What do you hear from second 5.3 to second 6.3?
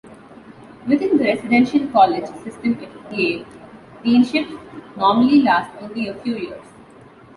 last only a